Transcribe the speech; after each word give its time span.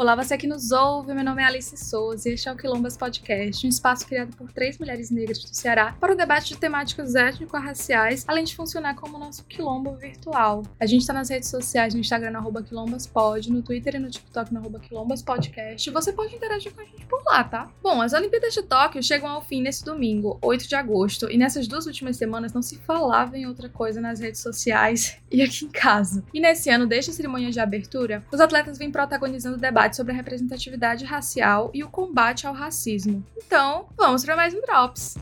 Olá, 0.00 0.14
você 0.14 0.38
que 0.38 0.46
nos 0.46 0.72
ouve. 0.72 1.12
Meu 1.12 1.22
nome 1.22 1.42
é 1.42 1.44
Alice 1.44 1.76
Souza 1.76 2.26
e 2.26 2.32
este 2.32 2.48
é 2.48 2.52
o 2.52 2.56
Quilombas 2.56 2.96
Podcast, 2.96 3.66
um 3.66 3.68
espaço 3.68 4.06
criado 4.06 4.34
por 4.34 4.50
três 4.50 4.78
mulheres 4.78 5.10
negras 5.10 5.40
do 5.40 5.54
Ceará 5.54 5.94
para 6.00 6.14
o 6.14 6.16
debate 6.16 6.54
de 6.54 6.56
temáticas 6.56 7.14
étnico-raciais, 7.14 8.24
além 8.26 8.44
de 8.44 8.56
funcionar 8.56 8.94
como 8.94 9.18
nosso 9.18 9.44
quilombo 9.44 9.94
virtual. 9.96 10.62
A 10.80 10.86
gente 10.86 11.02
está 11.02 11.12
nas 11.12 11.28
redes 11.28 11.50
sociais, 11.50 11.92
no 11.92 12.00
Instagram, 12.00 12.30
no 12.30 12.62
quilombaspod, 12.64 13.52
no 13.52 13.60
Twitter 13.60 13.96
e 13.96 13.98
no 13.98 14.08
TikTok, 14.08 14.54
no 14.54 14.80
quilombaspodcast. 14.80 15.90
Você 15.90 16.14
pode 16.14 16.34
interagir 16.34 16.72
com 16.72 16.80
a 16.80 16.84
gente 16.84 17.04
por 17.04 17.22
lá, 17.26 17.44
tá? 17.44 17.70
Bom, 17.82 18.00
as 18.00 18.14
Olimpíadas 18.14 18.54
de 18.54 18.62
Tóquio 18.62 19.02
chegam 19.02 19.28
ao 19.28 19.42
fim 19.42 19.60
nesse 19.60 19.84
domingo, 19.84 20.38
8 20.40 20.66
de 20.66 20.76
agosto, 20.76 21.30
e 21.30 21.36
nessas 21.36 21.68
duas 21.68 21.84
últimas 21.84 22.16
semanas 22.16 22.54
não 22.54 22.62
se 22.62 22.78
falava 22.78 23.36
em 23.36 23.46
outra 23.46 23.68
coisa 23.68 24.00
nas 24.00 24.18
redes 24.18 24.40
sociais 24.40 25.18
e 25.30 25.42
aqui 25.42 25.66
em 25.66 25.70
casa. 25.70 26.24
E 26.32 26.40
nesse 26.40 26.70
ano, 26.70 26.86
desde 26.86 27.10
a 27.10 27.14
cerimônia 27.14 27.50
de 27.50 27.60
abertura, 27.60 28.24
os 28.32 28.40
atletas 28.40 28.78
vêm 28.78 28.90
protagonizando 28.90 29.58
debates 29.58 29.89
debate 29.90 29.96
sobre 29.96 30.12
a 30.12 30.16
representatividade 30.16 31.04
racial 31.04 31.70
e 31.74 31.82
o 31.82 31.88
combate 31.88 32.46
ao 32.46 32.54
racismo. 32.54 33.24
Então, 33.36 33.88
vamos 33.96 34.24
para 34.24 34.36
mais 34.36 34.54
um 34.54 34.60
Drops. 34.60 35.16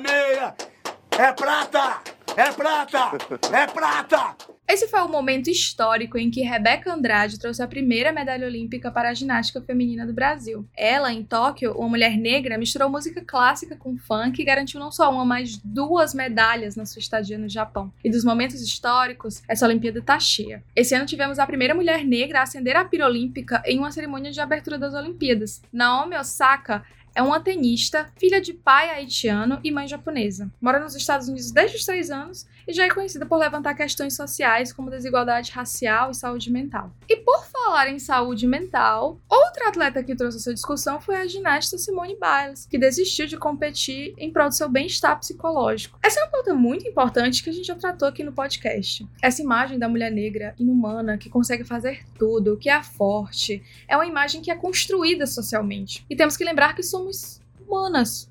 É 1.18 1.31
prata! 1.34 2.02
É 2.35 2.52
prata! 2.52 3.12
É 3.52 3.68
prata! 3.68 4.52
Esse 4.67 4.88
foi 4.88 5.02
o 5.02 5.09
momento 5.09 5.49
histórico 5.49 6.17
em 6.17 6.31
que 6.31 6.41
Rebeca 6.41 6.94
Andrade 6.94 7.38
trouxe 7.38 7.62
a 7.62 7.67
primeira 7.67 8.12
medalha 8.12 8.48
olímpica 8.48 8.90
para 8.90 9.09
a 9.09 9.13
ginástica 9.13 9.62
feminina 9.62 10.05
do 10.05 10.13
Brasil. 10.13 10.66
Ela, 10.76 11.12
em 11.12 11.23
Tóquio, 11.23 11.73
uma 11.73 11.90
mulher 11.90 12.17
negra, 12.17 12.58
misturou 12.58 12.90
música 12.90 13.23
clássica 13.26 13.76
com 13.76 13.98
funk 13.98 14.41
e 14.41 14.45
garantiu 14.45 14.80
não 14.80 14.91
só 14.91 15.12
uma, 15.12 15.26
mas 15.26 15.57
duas 15.57 16.13
medalhas 16.13 16.76
na 16.76 16.85
sua 16.85 16.99
estadia 16.99 17.38
no 17.38 17.49
Japão. 17.49 17.91
E 18.04 18.09
dos 18.09 18.23
momentos 18.23 18.62
históricos, 18.62 19.43
essa 19.48 19.65
Olimpíada 19.65 20.02
tá 20.02 20.20
cheia. 20.20 20.63
Esse 20.76 20.96
ano 20.96 21.05
tivemos 21.05 21.40
a 21.40 21.46
primeira 21.46 21.76
mulher 21.76 22.04
negra 22.05 22.40
a 22.40 22.43
acender 22.43 22.76
a 22.76 22.85
pira 22.85 23.05
olímpica 23.05 23.62
em 23.65 23.80
uma 23.80 23.91
cerimônia 23.91 24.32
de 24.32 24.40
abertura 24.40 24.77
das 24.77 24.93
Olimpíadas. 24.93 25.62
Naomi 25.71 26.15
Osaka 26.15 26.84
é 27.15 27.21
uma 27.21 27.39
tenista, 27.39 28.09
filha 28.17 28.41
de 28.41 28.53
pai 28.53 28.89
haitiano 28.89 29.59
e 29.63 29.71
mãe 29.71 29.87
japonesa. 29.87 30.51
Mora 30.59 30.79
nos 30.79 30.95
Estados 30.95 31.27
Unidos 31.27 31.51
desde 31.51 31.77
os 31.77 31.85
três 31.85 32.09
anos 32.09 32.47
e 32.67 32.73
já 32.73 32.85
é 32.85 32.89
conhecida 32.89 33.25
por 33.25 33.37
levantar 33.37 33.75
questões 33.75 34.15
sociais 34.15 34.71
como 34.71 34.89
desigualdade 34.89 35.51
racial 35.51 36.11
e 36.11 36.15
saúde 36.15 36.51
mental. 36.51 36.91
E 37.07 37.17
por 37.17 37.45
falar 37.45 37.89
em 37.89 37.99
saúde 37.99 38.47
mental, 38.47 39.19
outra 39.29 39.69
atleta 39.69 40.03
que 40.03 40.15
trouxe 40.15 40.37
essa 40.37 40.53
discussão 40.53 40.99
foi 40.99 41.15
a 41.15 41.27
ginasta 41.27 41.77
Simone 41.77 42.15
Biles, 42.15 42.65
que 42.65 42.77
desistiu 42.77 43.27
de 43.27 43.37
competir 43.37 44.13
em 44.17 44.31
prol 44.31 44.49
do 44.49 44.55
seu 44.55 44.69
bem-estar 44.69 45.19
psicológico. 45.19 45.99
Essa 46.01 46.19
é 46.19 46.23
uma 46.23 46.31
pauta 46.31 46.53
muito 46.53 46.87
importante 46.87 47.43
que 47.43 47.49
a 47.49 47.53
gente 47.53 47.67
já 47.67 47.75
tratou 47.75 48.07
aqui 48.07 48.23
no 48.23 48.31
podcast. 48.31 49.07
Essa 49.21 49.41
imagem 49.41 49.77
da 49.77 49.89
mulher 49.89 50.11
negra, 50.11 50.55
inumana, 50.57 51.17
que 51.17 51.29
consegue 51.29 51.63
fazer 51.63 52.03
tudo, 52.17 52.57
que 52.57 52.69
é 52.69 52.81
forte, 52.81 53.61
é 53.87 53.95
uma 53.95 54.05
imagem 54.05 54.41
que 54.41 54.49
é 54.49 54.55
construída 54.55 55.25
socialmente. 55.27 56.05
E 56.09 56.15
temos 56.15 56.37
que 56.37 56.43
lembrar 56.43 56.75
que 56.75 56.84
somos 57.04 57.41
humanas. 57.59 58.29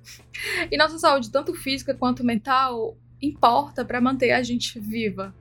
E 0.70 0.76
nossa 0.76 0.98
saúde, 0.98 1.30
tanto 1.30 1.54
física 1.54 1.94
quanto 1.94 2.24
mental, 2.24 2.96
importa 3.20 3.84
para 3.84 4.00
manter 4.00 4.32
a 4.32 4.42
gente 4.42 4.78
viva. 4.80 5.34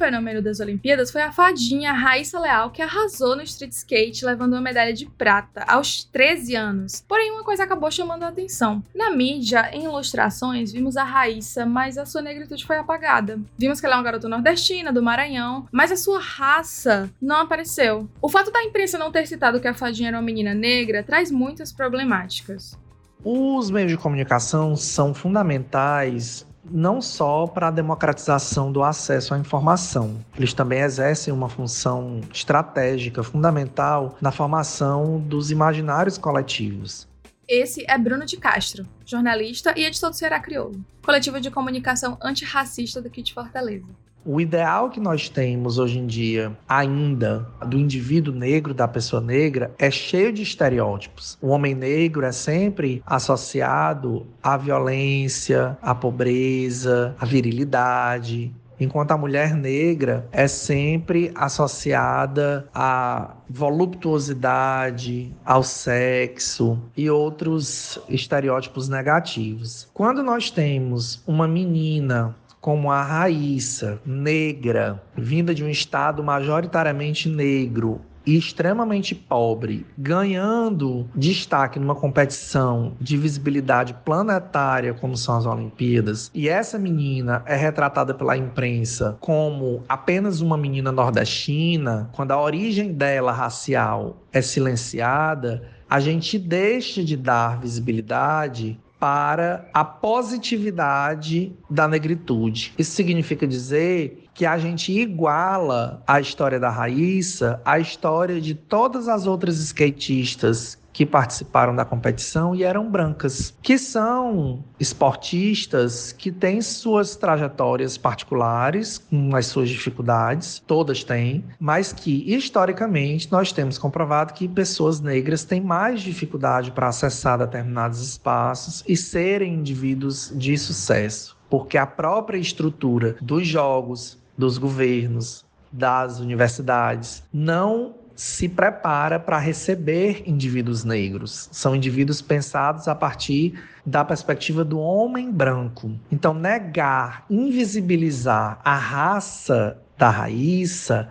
Fenômeno 0.00 0.40
das 0.40 0.60
Olimpíadas 0.60 1.10
foi 1.10 1.20
a 1.20 1.30
fadinha 1.30 1.92
Raíssa 1.92 2.40
Leal, 2.40 2.70
que 2.70 2.80
arrasou 2.80 3.36
no 3.36 3.42
street 3.42 3.72
skate, 3.72 4.24
levando 4.24 4.54
uma 4.54 4.60
medalha 4.62 4.94
de 4.94 5.04
prata 5.04 5.62
aos 5.68 6.04
13 6.04 6.56
anos. 6.56 7.04
Porém, 7.06 7.30
uma 7.30 7.44
coisa 7.44 7.64
acabou 7.64 7.90
chamando 7.90 8.22
a 8.22 8.28
atenção. 8.28 8.82
Na 8.94 9.10
mídia, 9.10 9.68
em 9.74 9.84
ilustrações, 9.84 10.72
vimos 10.72 10.96
a 10.96 11.04
Raíssa, 11.04 11.66
mas 11.66 11.98
a 11.98 12.06
sua 12.06 12.22
negritude 12.22 12.64
foi 12.64 12.78
apagada. 12.78 13.38
Vimos 13.58 13.78
que 13.78 13.84
ela 13.84 13.96
é 13.96 13.98
uma 13.98 14.04
garota 14.04 14.26
nordestina, 14.26 14.90
do 14.90 15.02
Maranhão, 15.02 15.68
mas 15.70 15.92
a 15.92 15.96
sua 15.96 16.18
raça 16.18 17.10
não 17.20 17.42
apareceu. 17.42 18.08
O 18.22 18.28
fato 18.30 18.50
da 18.50 18.64
imprensa 18.64 18.96
não 18.96 19.12
ter 19.12 19.26
citado 19.26 19.60
que 19.60 19.68
a 19.68 19.74
fadinha 19.74 20.08
era 20.08 20.16
uma 20.16 20.22
menina 20.22 20.54
negra 20.54 21.02
traz 21.02 21.30
muitas 21.30 21.70
problemáticas. 21.72 22.78
Os 23.22 23.70
meios 23.70 23.90
de 23.90 23.98
comunicação 23.98 24.74
são 24.74 25.12
fundamentais 25.12 26.46
não 26.64 27.00
só 27.00 27.46
para 27.46 27.68
a 27.68 27.70
democratização 27.70 28.70
do 28.70 28.82
acesso 28.82 29.34
à 29.34 29.38
informação, 29.38 30.24
eles 30.36 30.52
também 30.52 30.80
exercem 30.80 31.32
uma 31.32 31.48
função 31.48 32.20
estratégica 32.32 33.22
fundamental 33.22 34.16
na 34.20 34.30
formação 34.30 35.18
dos 35.18 35.50
imaginários 35.50 36.18
coletivos. 36.18 37.08
Esse 37.48 37.84
é 37.88 37.98
Bruno 37.98 38.24
de 38.24 38.36
Castro, 38.36 38.86
jornalista 39.04 39.74
e 39.76 39.84
editor 39.84 40.10
do 40.10 40.16
Ceará 40.16 40.38
Crioulo, 40.38 40.84
coletivo 41.02 41.40
de 41.40 41.50
comunicação 41.50 42.16
antirracista 42.22 43.02
daqui 43.02 43.22
de 43.22 43.34
Fortaleza. 43.34 43.88
O 44.22 44.38
ideal 44.38 44.90
que 44.90 45.00
nós 45.00 45.30
temos 45.30 45.78
hoje 45.78 45.98
em 45.98 46.06
dia, 46.06 46.52
ainda, 46.68 47.48
do 47.66 47.78
indivíduo 47.78 48.34
negro, 48.34 48.74
da 48.74 48.86
pessoa 48.86 49.22
negra, 49.22 49.74
é 49.78 49.90
cheio 49.90 50.30
de 50.30 50.42
estereótipos. 50.42 51.38
O 51.40 51.48
homem 51.48 51.74
negro 51.74 52.26
é 52.26 52.32
sempre 52.32 53.02
associado 53.06 54.26
à 54.42 54.58
violência, 54.58 55.78
à 55.80 55.94
pobreza, 55.94 57.16
à 57.18 57.24
virilidade, 57.24 58.52
enquanto 58.80 59.12
a 59.12 59.18
mulher 59.18 59.54
negra 59.54 60.26
é 60.32 60.48
sempre 60.48 61.30
associada 61.34 62.68
à 62.74 63.36
voluptuosidade, 63.48 65.34
ao 65.44 65.62
sexo 65.62 66.78
e 66.96 67.10
outros 67.10 67.98
estereótipos 68.08 68.88
negativos. 68.88 69.88
Quando 69.92 70.22
nós 70.22 70.50
temos 70.50 71.22
uma 71.26 71.46
menina 71.46 72.34
como 72.60 72.90
a 72.90 73.02
Raíssa, 73.02 74.00
negra, 74.04 75.02
vinda 75.16 75.54
de 75.54 75.64
um 75.64 75.68
estado 75.68 76.22
majoritariamente 76.22 77.28
negro, 77.28 78.00
e 78.26 78.36
extremamente 78.36 79.14
pobre, 79.14 79.86
ganhando 79.96 81.08
destaque 81.14 81.78
numa 81.78 81.94
competição 81.94 82.92
de 83.00 83.16
visibilidade 83.16 83.94
planetária 84.04 84.94
como 84.94 85.16
são 85.16 85.36
as 85.38 85.46
Olimpíadas, 85.46 86.30
e 86.34 86.48
essa 86.48 86.78
menina 86.78 87.42
é 87.46 87.56
retratada 87.56 88.14
pela 88.14 88.36
imprensa 88.36 89.16
como 89.20 89.82
apenas 89.88 90.40
uma 90.40 90.56
menina 90.56 90.92
nordestina, 90.92 92.10
quando 92.12 92.32
a 92.32 92.40
origem 92.40 92.92
dela 92.92 93.32
racial 93.32 94.18
é 94.32 94.42
silenciada, 94.42 95.62
a 95.88 95.98
gente 95.98 96.38
deixa 96.38 97.02
de 97.02 97.16
dar 97.16 97.58
visibilidade 97.58 98.78
para 99.00 99.66
a 99.72 99.82
positividade 99.82 101.52
da 101.70 101.88
negritude. 101.88 102.74
Isso 102.78 102.92
significa 102.92 103.46
dizer 103.46 104.28
que 104.34 104.44
a 104.44 104.58
gente 104.58 104.92
iguala 104.92 106.02
a 106.06 106.20
história 106.20 106.60
da 106.60 106.68
Raíssa 106.68 107.60
à 107.64 107.78
história 107.78 108.40
de 108.40 108.54
todas 108.54 109.08
as 109.08 109.26
outras 109.26 109.56
skatistas 109.56 110.78
que 110.92 111.06
participaram 111.06 111.74
da 111.74 111.84
competição 111.84 112.54
e 112.54 112.62
eram 112.62 112.90
brancas, 112.90 113.54
que 113.62 113.78
são 113.78 114.64
esportistas 114.78 116.12
que 116.12 116.30
têm 116.30 116.60
suas 116.60 117.16
trajetórias 117.16 117.96
particulares, 117.96 118.98
com 118.98 119.34
as 119.34 119.46
suas 119.46 119.68
dificuldades, 119.68 120.62
todas 120.66 121.04
têm, 121.04 121.44
mas 121.58 121.92
que 121.92 122.34
historicamente 122.34 123.30
nós 123.30 123.52
temos 123.52 123.78
comprovado 123.78 124.34
que 124.34 124.48
pessoas 124.48 125.00
negras 125.00 125.44
têm 125.44 125.60
mais 125.60 126.00
dificuldade 126.00 126.70
para 126.70 126.88
acessar 126.88 127.38
determinados 127.38 128.00
espaços 128.00 128.84
e 128.86 128.96
serem 128.96 129.54
indivíduos 129.54 130.32
de 130.34 130.56
sucesso, 130.58 131.36
porque 131.48 131.78
a 131.78 131.86
própria 131.86 132.38
estrutura 132.38 133.16
dos 133.20 133.46
jogos, 133.46 134.18
dos 134.36 134.58
governos, 134.58 135.44
das 135.72 136.18
universidades 136.18 137.22
não 137.32 137.94
se 138.20 138.50
prepara 138.50 139.18
para 139.18 139.38
receber 139.38 140.24
indivíduos 140.26 140.84
negros. 140.84 141.48
São 141.50 141.74
indivíduos 141.74 142.20
pensados 142.20 142.86
a 142.86 142.94
partir 142.94 143.58
da 143.84 144.04
perspectiva 144.04 144.62
do 144.62 144.78
homem 144.78 145.32
branco. 145.32 145.98
Então, 146.12 146.34
negar, 146.34 147.24
invisibilizar 147.30 148.60
a 148.62 148.76
raça 148.76 149.78
da 149.96 150.10
Raíssa 150.10 151.08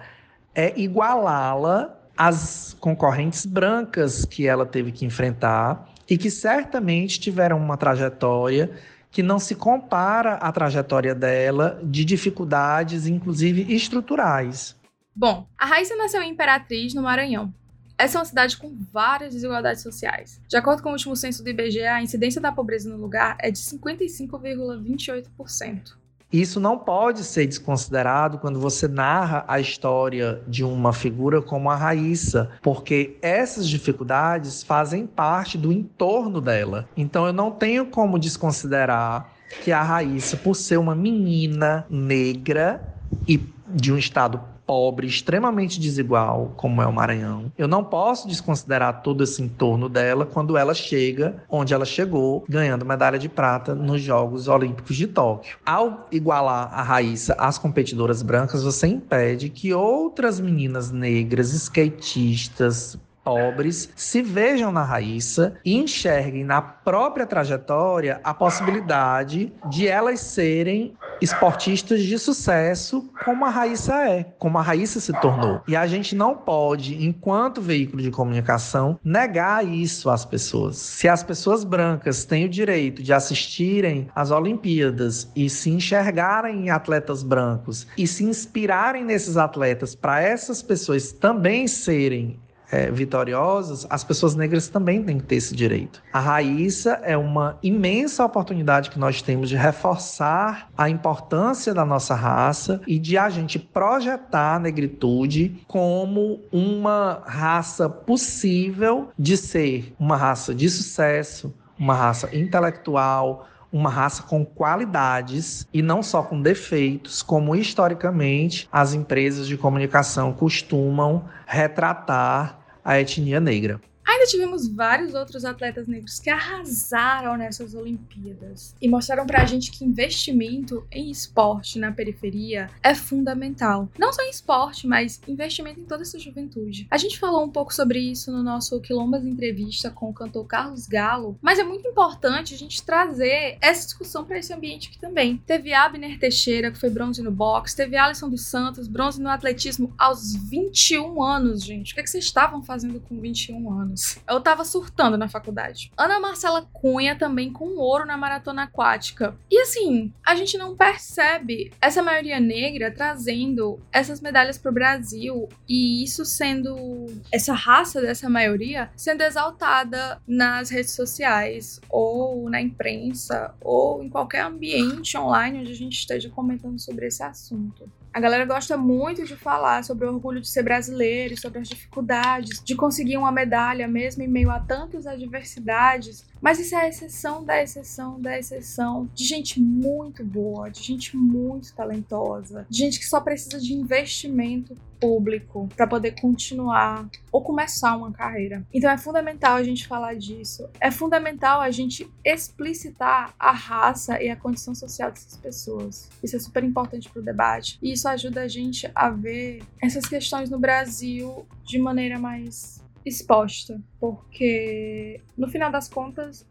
é 0.53 0.79
igualá-la 0.79 1.97
às 2.15 2.77
concorrentes 2.79 3.43
brancas 3.43 4.23
que 4.23 4.45
ela 4.45 4.63
teve 4.63 4.91
que 4.91 5.03
enfrentar 5.03 5.89
e 6.07 6.15
que 6.15 6.29
certamente 6.29 7.19
tiveram 7.19 7.57
uma 7.57 7.75
trajetória 7.75 8.69
que 9.09 9.23
não 9.23 9.39
se 9.39 9.55
compara 9.55 10.35
à 10.35 10.51
trajetória 10.51 11.15
dela 11.15 11.81
de 11.83 12.05
dificuldades, 12.05 13.07
inclusive 13.07 13.65
estruturais. 13.73 14.77
Bom, 15.19 15.45
a 15.57 15.65
Raíssa 15.65 15.97
nasceu 15.97 16.21
em 16.21 16.31
Imperatriz, 16.31 16.93
no 16.93 17.01
Maranhão. 17.01 17.53
Essa 17.97 18.17
é 18.17 18.19
uma 18.19 18.25
cidade 18.25 18.55
com 18.55 18.73
várias 18.89 19.33
desigualdades 19.33 19.83
sociais. 19.83 20.39
De 20.47 20.55
acordo 20.55 20.81
com 20.81 20.87
o 20.87 20.93
último 20.93 21.13
censo 21.13 21.43
do 21.43 21.49
IBGE, 21.49 21.81
a 21.81 22.01
incidência 22.01 22.39
da 22.39 22.53
pobreza 22.53 22.89
no 22.89 22.95
lugar 22.95 23.35
é 23.41 23.51
de 23.51 23.59
55,28%. 23.59 25.97
Isso 26.31 26.61
não 26.61 26.77
pode 26.77 27.25
ser 27.25 27.45
desconsiderado 27.47 28.37
quando 28.37 28.61
você 28.61 28.87
narra 28.87 29.43
a 29.45 29.59
história 29.59 30.41
de 30.47 30.63
uma 30.63 30.93
figura 30.93 31.41
como 31.41 31.69
a 31.69 31.75
Raíssa, 31.75 32.49
porque 32.61 33.17
essas 33.21 33.67
dificuldades 33.67 34.63
fazem 34.63 35.05
parte 35.05 35.57
do 35.57 35.73
entorno 35.73 36.39
dela. 36.39 36.87
Então 36.95 37.27
eu 37.27 37.33
não 37.33 37.51
tenho 37.51 37.87
como 37.87 38.17
desconsiderar 38.17 39.33
que 39.65 39.73
a 39.73 39.83
Raíssa, 39.83 40.37
por 40.37 40.55
ser 40.55 40.77
uma 40.77 40.95
menina 40.95 41.85
negra 41.89 42.95
e 43.27 43.37
de 43.67 43.91
um 43.91 43.97
estado 43.97 44.41
pobre, 44.69 45.07
extremamente 45.07 45.79
desigual, 45.79 46.53
como 46.55 46.79
é 46.79 46.85
o 46.85 46.93
Maranhão. 46.93 47.51
Eu 47.57 47.67
não 47.67 47.83
posso 47.83 48.27
desconsiderar 48.27 49.01
todo 49.01 49.23
esse 49.23 49.41
entorno 49.41 49.89
dela 49.89 50.27
quando 50.27 50.55
ela 50.55 50.75
chega 50.75 51.43
onde 51.49 51.73
ela 51.73 51.85
chegou, 51.85 52.45
ganhando 52.47 52.85
medalha 52.85 53.17
de 53.17 53.27
prata 53.27 53.73
nos 53.73 53.99
Jogos 53.99 54.47
Olímpicos 54.47 54.95
de 54.95 55.07
Tóquio. 55.07 55.57
Ao 55.65 56.07
igualar 56.11 56.69
a 56.71 56.83
Raíssa 56.83 57.33
às 57.39 57.57
competidoras 57.57 58.21
brancas, 58.21 58.61
você 58.61 58.85
impede 58.85 59.49
que 59.49 59.73
outras 59.73 60.39
meninas 60.39 60.91
negras, 60.91 61.51
skatistas, 61.51 62.95
pobres 63.23 63.89
se 63.95 64.21
vejam 64.21 64.71
na 64.71 64.83
Raíssa 64.83 65.55
e 65.63 65.75
enxerguem 65.77 66.43
na 66.43 66.61
própria 66.61 67.27
trajetória 67.27 68.19
a 68.23 68.33
possibilidade 68.33 69.51
de 69.69 69.87
elas 69.87 70.19
serem 70.19 70.95
esportistas 71.21 72.03
de 72.03 72.17
sucesso 72.17 73.09
como 73.23 73.45
a 73.45 73.49
Raíssa 73.49 73.95
é, 73.95 74.23
como 74.37 74.57
a 74.57 74.61
Raíssa 74.61 74.99
se 74.99 75.13
tornou. 75.19 75.61
E 75.67 75.75
a 75.75 75.85
gente 75.87 76.15
não 76.15 76.35
pode, 76.35 77.05
enquanto 77.05 77.61
veículo 77.61 78.01
de 78.01 78.11
comunicação, 78.11 78.99
negar 79.03 79.65
isso 79.65 80.09
às 80.09 80.25
pessoas. 80.25 80.77
Se 80.77 81.07
as 81.07 81.23
pessoas 81.23 81.63
brancas 81.63 82.25
têm 82.25 82.45
o 82.45 82.49
direito 82.49 83.03
de 83.03 83.13
assistirem 83.13 84.09
às 84.15 84.31
Olimpíadas 84.31 85.29
e 85.35 85.49
se 85.49 85.69
enxergarem 85.69 86.65
em 86.65 86.69
atletas 86.69 87.23
brancos 87.23 87.87
e 87.97 88.07
se 88.07 88.23
inspirarem 88.23 89.03
nesses 89.03 89.37
atletas 89.37 89.95
para 89.95 90.21
essas 90.21 90.61
pessoas 90.61 91.11
também 91.11 91.67
serem 91.67 92.39
é, 92.71 92.91
vitoriosas, 92.91 93.85
as 93.89 94.03
pessoas 94.03 94.35
negras 94.35 94.67
também 94.67 95.03
têm 95.03 95.17
que 95.17 95.25
ter 95.25 95.35
esse 95.35 95.55
direito. 95.55 96.01
A 96.13 96.19
Raíssa 96.19 96.99
é 97.03 97.17
uma 97.17 97.57
imensa 97.63 98.23
oportunidade 98.23 98.89
que 98.89 98.99
nós 98.99 99.21
temos 99.21 99.49
de 99.49 99.55
reforçar 99.55 100.69
a 100.77 100.89
importância 100.89 101.73
da 101.73 101.83
nossa 101.83 102.15
raça 102.15 102.81
e 102.87 102.99
de 102.99 103.17
a 103.17 103.29
gente 103.29 103.57
projetar 103.57 104.55
a 104.55 104.59
negritude 104.59 105.61
como 105.67 106.39
uma 106.51 107.23
raça 107.25 107.89
possível 107.89 109.09
de 109.17 109.35
ser 109.35 109.93
uma 109.99 110.15
raça 110.15 110.53
de 110.53 110.69
sucesso, 110.69 111.53
uma 111.77 111.93
raça 111.93 112.29
intelectual, 112.35 113.47
uma 113.71 113.89
raça 113.89 114.23
com 114.23 114.43
qualidades 114.43 115.67
e 115.73 115.81
não 115.81 116.01
só 116.01 116.23
com 116.23 116.41
defeitos, 116.41 117.21
como 117.21 117.55
historicamente 117.55 118.67
as 118.71 118.93
empresas 118.93 119.47
de 119.47 119.57
comunicação 119.57 120.33
costumam 120.33 121.25
retratar 121.45 122.58
a 122.83 122.99
etnia 122.99 123.39
negra. 123.39 123.79
Ainda 124.09 124.25
tivemos 124.25 124.67
vários 124.67 125.13
outros 125.13 125.45
atletas 125.45 125.85
negros 125.85 126.19
que 126.19 126.31
arrasaram 126.31 127.37
nessas 127.37 127.75
Olimpíadas 127.75 128.75
e 128.81 128.87
mostraram 128.87 129.23
pra 129.27 129.45
gente 129.45 129.69
que 129.69 129.85
investimento 129.85 130.83
em 130.91 131.11
esporte 131.11 131.77
na 131.77 131.91
periferia 131.91 132.71
é 132.81 132.95
fundamental. 132.95 133.87
Não 133.99 134.11
só 134.11 134.23
em 134.23 134.31
esporte, 134.31 134.87
mas 134.87 135.21
investimento 135.27 135.79
em 135.79 135.85
toda 135.85 136.01
essa 136.01 136.17
juventude. 136.17 136.87
A 136.89 136.97
gente 136.97 137.19
falou 137.19 137.45
um 137.45 137.51
pouco 137.51 137.71
sobre 137.71 137.99
isso 137.99 138.31
no 138.31 138.41
nosso 138.41 138.81
Quilombas 138.81 139.23
entrevista 139.23 139.91
com 139.91 140.09
o 140.09 140.13
cantor 140.13 140.47
Carlos 140.47 140.87
Galo, 140.87 141.37
mas 141.39 141.59
é 141.59 141.63
muito 141.63 141.87
importante 141.87 142.55
a 142.55 142.57
gente 142.57 142.81
trazer 142.81 143.59
essa 143.61 143.85
discussão 143.85 144.25
para 144.25 144.39
esse 144.39 144.51
ambiente 144.51 144.89
aqui 144.89 144.97
também. 144.97 145.37
Teve 145.45 145.71
Abner 145.71 146.17
Teixeira, 146.17 146.71
que 146.71 146.79
foi 146.79 146.89
bronze 146.89 147.21
no 147.21 147.31
boxe, 147.31 147.75
teve 147.75 147.95
Alisson 147.95 148.27
dos 148.27 148.47
Santos, 148.47 148.87
bronze 148.87 149.21
no 149.21 149.29
atletismo 149.29 149.93
aos 149.99 150.33
21 150.33 151.21
anos, 151.21 151.63
gente. 151.63 151.91
O 151.91 151.93
que, 151.93 152.01
é 152.01 152.03
que 152.03 152.09
vocês 152.09 152.23
estavam 152.23 152.63
fazendo 152.63 152.99
com 153.01 153.21
21 153.21 153.71
anos? 153.71 153.98
Anos. 153.99 154.17
Eu 154.27 154.39
tava 154.39 154.63
surtando 154.63 155.17
na 155.17 155.27
faculdade. 155.27 155.91
Ana 155.97 156.19
Marcela 156.19 156.67
Cunha 156.71 157.15
também 157.15 157.51
com 157.51 157.77
ouro 157.77 158.05
na 158.05 158.17
maratona 158.17 158.63
aquática. 158.63 159.35
E 159.51 159.59
assim, 159.61 160.13
a 160.25 160.35
gente 160.35 160.57
não 160.57 160.75
percebe 160.75 161.71
essa 161.81 162.01
maioria 162.01 162.39
negra 162.39 162.91
trazendo 162.91 163.79
essas 163.91 164.21
medalhas 164.21 164.57
pro 164.57 164.71
Brasil 164.71 165.49
e 165.67 166.03
isso 166.03 166.23
sendo 166.23 167.07
essa 167.31 167.53
raça 167.53 168.01
dessa 168.01 168.29
maioria 168.29 168.89
sendo 168.95 169.21
exaltada 169.21 170.21
nas 170.25 170.69
redes 170.69 170.93
sociais 170.93 171.81
ou 171.89 172.49
na 172.49 172.61
imprensa 172.61 173.53
ou 173.61 174.03
em 174.03 174.09
qualquer 174.09 174.43
ambiente 174.43 175.17
online 175.17 175.59
onde 175.59 175.71
a 175.71 175.75
gente 175.75 175.97
esteja 175.97 176.29
comentando 176.29 176.79
sobre 176.79 177.07
esse 177.07 177.21
assunto. 177.21 177.89
A 178.11 178.19
galera 178.19 178.43
gosta 178.43 178.75
muito 178.75 179.23
de 179.23 179.35
falar 179.35 179.83
sobre 179.83 180.05
o 180.05 180.13
orgulho 180.13 180.41
de 180.41 180.49
ser 180.49 180.63
brasileiro, 180.63 181.39
sobre 181.39 181.59
as 181.59 181.69
dificuldades 181.69 182.61
de 182.63 182.75
conseguir 182.75 183.17
uma 183.17 183.31
medalha 183.31 183.87
mesmo 183.87 184.23
em 184.23 184.27
meio 184.27 184.49
a 184.49 184.59
tantas 184.59 185.05
adversidades. 185.05 186.25
Mas 186.41 186.59
isso 186.59 186.73
é 186.75 186.79
a 186.79 186.87
exceção 186.87 187.43
da 187.43 187.61
exceção 187.61 188.19
da 188.19 188.37
exceção 188.37 189.07
de 189.13 189.23
gente 189.25 189.59
muito 189.59 190.23
boa, 190.23 190.69
de 190.69 190.81
gente 190.81 191.15
muito 191.15 191.73
talentosa, 191.73 192.65
de 192.67 192.79
gente 192.79 192.97
que 192.99 193.05
só 193.05 193.21
precisa 193.21 193.59
de 193.59 193.73
investimento 193.73 194.75
público 194.99 195.67
para 195.75 195.87
poder 195.87 196.19
continuar 196.19 197.09
ou 197.31 197.41
começar 197.41 197.95
uma 197.95 198.11
carreira. 198.11 198.65
Então 198.73 198.89
é 198.89 198.97
fundamental 198.97 199.55
a 199.55 199.63
gente 199.63 199.87
falar 199.87 200.15
disso. 200.15 200.69
É 200.79 200.91
fundamental 200.91 201.61
a 201.61 201.71
gente 201.71 202.09
explicitar 202.23 203.33
a 203.39 203.51
raça 203.51 204.21
e 204.21 204.29
a 204.29 204.35
condição 204.35 204.75
social 204.75 205.11
dessas 205.11 205.37
pessoas. 205.37 206.09
Isso 206.23 206.35
é 206.35 206.39
super 206.39 206.63
importante 206.63 207.09
para 207.09 207.21
o 207.21 207.25
debate 207.25 207.77
e 207.81 207.93
isso 207.93 208.07
ajuda 208.07 208.41
a 208.41 208.47
gente 208.47 208.89
a 208.93 209.09
ver 209.09 209.63
essas 209.81 210.05
questões 210.05 210.49
no 210.49 210.59
Brasil 210.59 211.45
de 211.63 211.79
maneira 211.79 212.19
mais 212.19 212.83
exposta, 213.05 213.81
porque 213.99 215.21
no 215.37 215.47
final 215.47 215.71
das 215.71 215.87
contas 215.87 216.45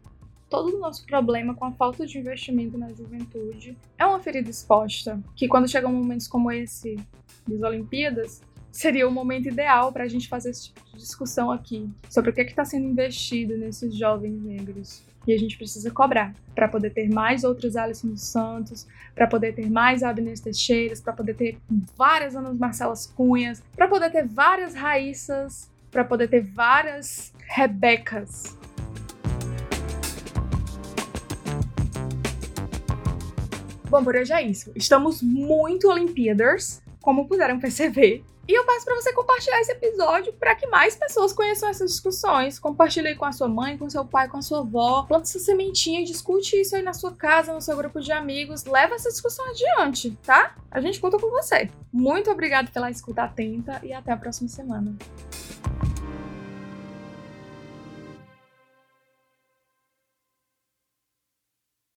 todo 0.49 0.75
o 0.75 0.79
nosso 0.79 1.05
problema 1.05 1.53
com 1.53 1.65
a 1.65 1.71
falta 1.71 2.05
de 2.05 2.17
investimento 2.17 2.77
na 2.77 2.89
juventude 2.89 3.77
é 3.97 4.05
uma 4.05 4.19
ferida 4.19 4.49
exposta, 4.49 5.21
que 5.35 5.47
quando 5.47 5.69
chegam 5.69 5.93
momentos 5.93 6.27
como 6.27 6.51
esse 6.51 6.97
das 7.47 7.61
Olimpíadas, 7.61 8.41
seria 8.71 9.07
o 9.07 9.11
momento 9.11 9.47
ideal 9.47 9.91
para 9.91 10.03
a 10.03 10.07
gente 10.07 10.27
fazer 10.27 10.51
esse 10.51 10.67
tipo 10.67 10.81
de 10.85 10.97
discussão 10.97 11.51
aqui 11.51 11.89
sobre 12.09 12.29
o 12.29 12.33
que 12.33 12.41
é 12.41 12.45
está 12.45 12.65
sendo 12.65 12.87
investido 12.87 13.57
nesses 13.57 13.95
jovens 13.95 14.41
negros. 14.41 15.03
E 15.27 15.33
a 15.33 15.37
gente 15.37 15.57
precisa 15.57 15.91
cobrar 15.91 16.33
para 16.55 16.67
poder 16.67 16.91
ter 16.91 17.09
mais 17.09 17.43
outros 17.43 17.75
Alisson 17.75 18.07
dos 18.07 18.23
Santos, 18.23 18.87
para 19.13 19.27
poder 19.27 19.53
ter 19.53 19.69
mais 19.69 20.01
Abner 20.01 20.39
Teixeiras, 20.39 21.01
para 21.01 21.13
poder 21.13 21.35
ter 21.35 21.57
várias 21.95 22.35
Anas 22.35 22.57
Marcelas 22.57 23.05
Cunhas, 23.05 23.61
para 23.75 23.87
poder 23.87 24.11
ter 24.11 24.25
várias 24.25 24.73
Raíssas, 24.73 25.69
para 25.91 26.03
poder 26.03 26.29
ter 26.29 26.41
várias 26.41 27.33
Rebecas 27.47 28.58
Bom, 33.89 34.03
por 34.03 34.15
hoje 34.15 34.31
é 34.31 34.43
isso. 34.43 34.71
Estamos 34.75 35.19
muito 35.19 35.89
Olimpíadas, 35.89 36.79
como 37.01 37.27
puderam 37.27 37.59
perceber. 37.59 38.23
E 38.47 38.53
eu 38.53 38.63
peço 38.63 38.85
para 38.85 38.95
você 38.95 39.11
compartilhar 39.13 39.59
esse 39.61 39.71
episódio 39.71 40.31
para 40.33 40.53
que 40.53 40.67
mais 40.67 40.95
pessoas 40.95 41.33
conheçam 41.33 41.67
essas 41.69 41.91
discussões. 41.91 42.59
Compartilhe 42.59 43.15
com 43.15 43.25
a 43.25 43.31
sua 43.31 43.47
mãe, 43.47 43.79
com 43.79 43.89
seu 43.89 44.05
pai, 44.05 44.27
com 44.27 44.37
a 44.37 44.41
sua 44.43 44.59
avó. 44.59 45.03
Planta 45.03 45.23
essa 45.23 45.39
sementinha, 45.39 46.05
discute 46.05 46.55
isso 46.61 46.75
aí 46.75 46.83
na 46.83 46.93
sua 46.93 47.13
casa, 47.13 47.51
no 47.51 47.61
seu 47.61 47.75
grupo 47.75 47.99
de 47.99 48.11
amigos. 48.11 48.63
Leva 48.63 48.93
essa 48.93 49.09
discussão 49.09 49.43
adiante, 49.49 50.15
tá? 50.23 50.55
A 50.69 50.79
gente 50.81 50.99
conta 50.99 51.17
com 51.17 51.29
você. 51.31 51.69
Muito 51.91 52.29
obrigada 52.29 52.69
pela 52.71 52.91
escuta 52.91 53.23
atenta 53.23 53.79
e 53.83 53.91
até 53.91 54.11
a 54.11 54.17
próxima 54.17 54.49
semana. 54.49 54.95